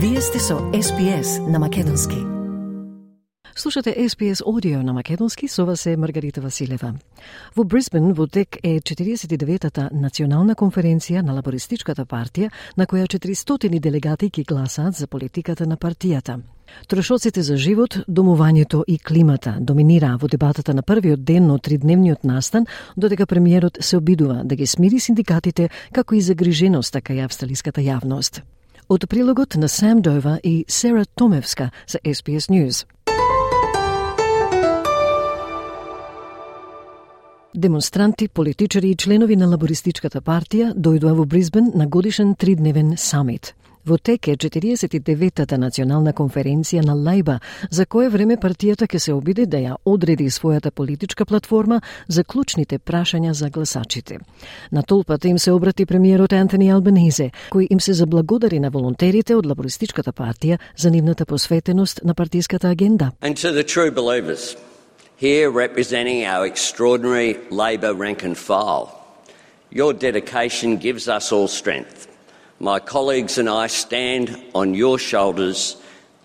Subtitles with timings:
[0.00, 2.16] Вие сте со SPS на Македонски.
[3.56, 6.94] Слушате SPS Audio на Македонски, со вас е Маргарита Василева.
[7.56, 14.28] Во Брисбен во тек е 49-та национална конференција на Лабористичката партија, на која 400 делегати
[14.30, 16.38] ги гласаат за политиката на партијата.
[16.88, 22.66] Трошоците за живот, домувањето и климата доминираа во дебатата на првиот ден од тридневниот настан,
[22.96, 28.42] додека премиерот се обидува да ги смири синдикатите како и загриженоста така кај австралиската јавност.
[28.88, 32.86] Од прилогот на Сам Дова и Сера Томевска за SBS News.
[37.54, 43.54] Демонстранти, политичари и членови на лабористичката партија дојдоа во Бризбен на годишен тридневен самит.
[43.86, 47.38] Во тек е 49-та национална конференција на Лајба,
[47.70, 52.78] за кое време партијата ќе се обиде да ја одреди својата политичка платформа за клучните
[52.78, 54.18] прашања за гласачите.
[54.72, 59.46] На толпата им се обрати премиерот Антони Албанезе, кој им се заблагодари на волонтерите од
[59.46, 63.12] Лабористичката партија за нивната посветеност на партиската агенда.
[63.22, 64.56] And to the true believers,
[65.16, 68.88] here representing our extraordinary Labor rank and file,
[69.70, 72.17] your dedication gives us all strength.
[72.60, 75.76] My colleagues and I stand on your shoulders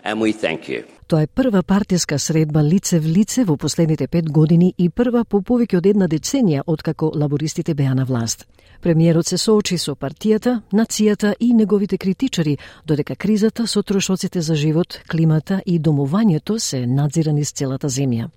[0.04, 0.82] and we thank you.
[1.08, 5.40] Тоа е прва партиска средба лице в лице во последните пет години и прва по
[5.40, 8.46] повеќе од една деценија откако лабористите беа на власт.
[8.82, 15.00] Премиерот се соочи со партијата, нацијата и неговите критичари, додека кризата со трошоците за живот,
[15.10, 18.28] климата и домувањето се надзирани с целата земја.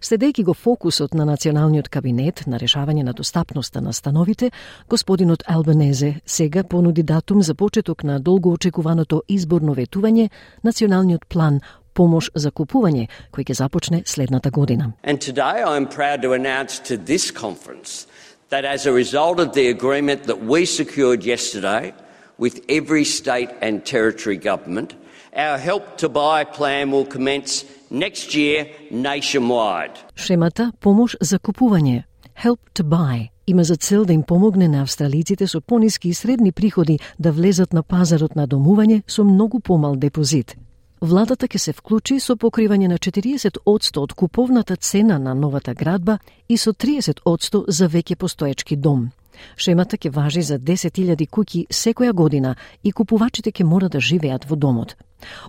[0.00, 4.50] Следејќи го фокусот на националниот кабинет на решавање на достапноста на становите,
[4.88, 10.30] господинот Албанезе сега понуди датум за почеток на долго очекуваното изборно ветување,
[10.64, 11.60] националниот план
[11.94, 14.92] помош за купување, кој ќе започне следната година.
[15.04, 18.06] And today I am proud to announce to this conference
[18.50, 21.92] that as a result of the agreement that we secured yesterday
[22.38, 24.94] with every state and territory government,
[25.36, 29.98] our Help to Buy plan will commence next year nationwide.
[30.16, 32.02] Шемата Помош за купување
[32.44, 36.52] Help to Buy има за цел да им помогне на австралиците со пониски и средни
[36.52, 40.56] приходи да влезат на пазарот на домување со многу помал депозит.
[41.02, 46.18] Владата ќе се вклучи со покривање на 40% од куповната цена на новата градба
[46.48, 49.10] и со 30% за веќе постоечки дом.
[49.56, 54.56] Шемата ќе важи за 10.000 куќи секоја година и купувачите ќе мора да живеат во
[54.56, 54.96] домот.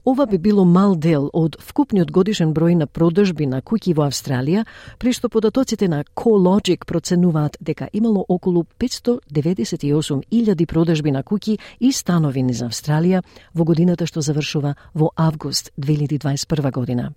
[0.06, 4.66] Ова би било мал дел од вкупниот годишен број на продажби на куќи во Австралија,
[4.98, 12.44] при што податоците на CoLogic проценуваат дека имало околу 598.000 продажби на куќи и станови
[12.44, 13.22] низ Австралија
[13.54, 17.12] во годината што завршува во август 2021 година.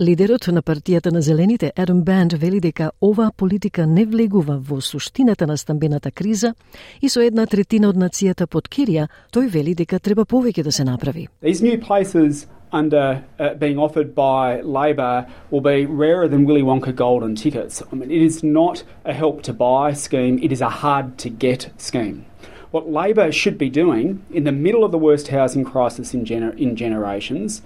[0.00, 5.46] Лидерот на партијата на Зелените, Адам Банд, вели дека оваа политика не влегува во суштината
[5.46, 6.54] на стамбената криза
[7.00, 10.84] и со една третина од нацијата под Кирија, тој вели дека треба повеќе да се
[10.84, 11.28] направи.
[11.42, 16.94] These new places under uh, being offered by Labor will be rarer than Willy Wonka
[16.94, 17.82] golden tickets.
[17.90, 21.28] I mean, it is not a help to buy scheme, it is a hard to
[21.28, 22.24] get scheme.
[22.70, 26.56] What Labor should be doing in the middle of the worst housing crisis in, gener-
[26.56, 27.62] in generations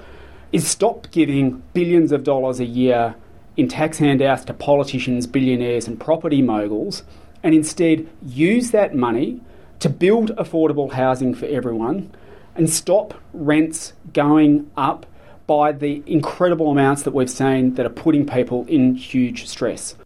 [0.50, 3.16] is stop giving billions of dollars a year
[3.58, 7.02] in tax handouts to politicians, billionaires, and property moguls,
[7.42, 9.42] and instead use that money
[9.80, 12.10] to build affordable housing for everyone
[12.56, 15.06] and stop rents going up
[15.46, 19.96] by the incredible amounts that we've seen that are putting people in huge stress.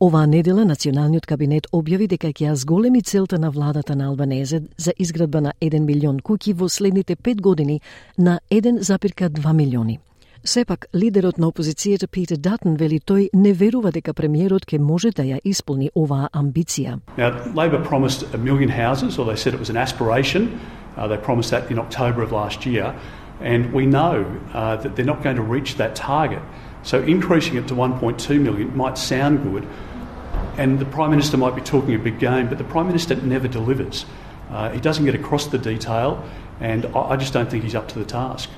[0.00, 4.92] Оваа недела националниот кабинет објави дека ќе ја зголеми целта на владата на Албанезе за
[4.96, 7.80] изградба на 1 милион куќи во следните 5 години
[8.18, 9.98] на 1,2 милиони.
[10.44, 15.22] Сепак, лидерот на опозицијата Питер Датон вели тој не верува дека премиерот ќе може да
[15.22, 16.96] ја исполни оваа амбиција.
[17.18, 20.48] Now, Labor promised a million houses, or they said it was an aspiration.
[20.97, 22.95] Uh, they promised that in October of last year,
[23.41, 26.41] and we know uh, that they're not going to reach that target.
[26.83, 29.67] So increasing it to 1.2 million might sound good,
[30.57, 33.47] and the Prime Minister might be talking a big game, but the Prime Minister never
[33.47, 34.05] delivers.
[34.49, 36.23] Uh, he doesn't get across the detail,
[36.61, 38.49] and I, I just don't think he's up to the task.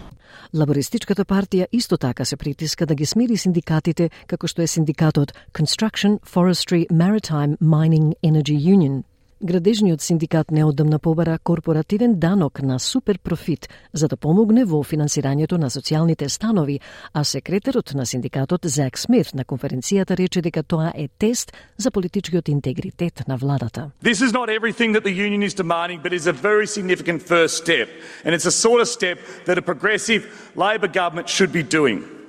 [0.53, 6.19] Лабористичката партија исто така се притиска да ги смири синдикатите, како што е синдикатот Construction,
[6.23, 9.03] Forestry, Maritime, Mining, Energy Union.
[9.44, 15.66] Градежниот синдикат неодамна побара корпоративен данок на супер профит за да помогне во финансирањето на
[15.66, 16.78] социјалните станови,
[17.12, 22.48] а секретарот на синдикатот Зак Смит на конференцијата рече дека тоа е тест за политичкиот
[22.48, 23.90] интегритет на владата.
[24.02, 27.56] This is not everything that the union is demanding, but is a very significant first
[27.56, 27.88] step.
[28.24, 30.22] And it's a sort of step that a progressive
[30.54, 32.21] Labor government should be doing.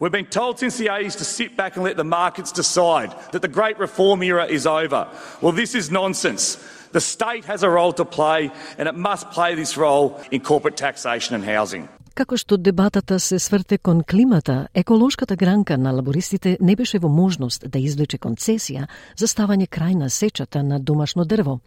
[0.00, 3.42] We've been told since the 80s to sit back and let the markets decide, that
[3.42, 5.08] the great reform era is over.
[5.42, 6.56] Well, this is nonsense.
[6.92, 10.76] The state has a role to play, and it must play this role in corporate
[10.76, 11.88] taxation and housing.
[12.14, 17.70] Како што дебатата се сврте кон климата, еколошката гранка на лабористите не беше во можност
[17.70, 18.86] да извлече концесија
[19.16, 21.60] за ставање крај на сечата на домашно дрво.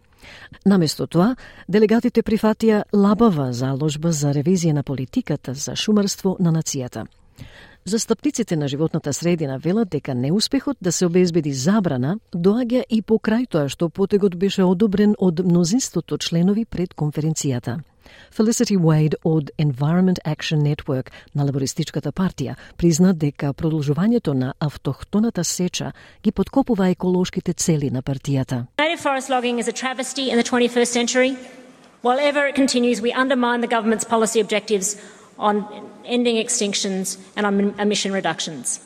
[0.65, 1.35] Наместо тоа,
[1.67, 7.07] делегатите прифатија лабава заложба за ревизија на политиката за шумарство на нацијата.
[7.85, 13.69] Застапниците на животната средина велат дека неуспехот да се обезбеди забрана доаѓа и покрај тоа
[13.73, 17.79] што потегот беше одобрен од мнозинството членови пред конференцијата.
[18.37, 25.91] Felicity Wade од Environment Action Network на Лабористичката партија призна дека продолжувањето на автохтоната сеча
[26.23, 28.65] ги подкопува еколошките цели на партијата.
[28.77, 31.35] Native forest logging is a travesty in the 21st century.
[32.03, 34.97] While ever it continues, we undermine the government's policy objectives
[35.41, 35.65] on
[36.05, 38.79] ending extinctions and on emission reductions.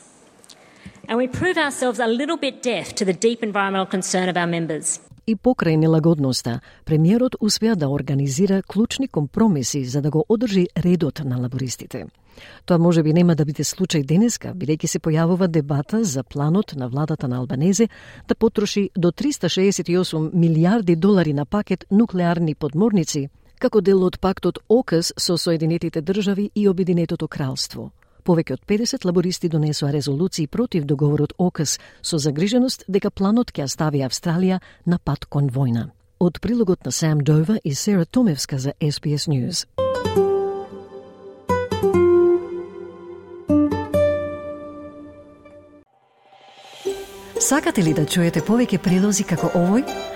[1.08, 4.46] And we prove ourselves a little bit deaf to the deep environmental concern of our
[4.46, 5.00] members.
[5.26, 11.38] И покрај нелагодноста, премиерот успеа да организира клучни компромиси за да го одржи редот на
[11.38, 12.06] лабористите.
[12.66, 16.88] Тоа може би нема да биде случај денеска, бидејќи се појавува дебата за планот на
[16.88, 17.88] владата на Албанезе
[18.28, 25.12] да потроши до 368 милиарди долари на пакет нуклеарни подморници како дел од пактот ОКС
[25.16, 27.92] со Соединетите држави и Обединетото кралство.
[28.24, 34.02] Повеќе од 50 лабористи донесоа резолуции против договорот ОКС со загриженост дека планот ќе стави
[34.02, 35.90] Австралија на пат кон војна.
[36.18, 39.66] Од прилогот на Сам Дова и Сера Томевска за SBS News.
[47.40, 50.15] Сакате ли да чуете повеќе прилози како овој?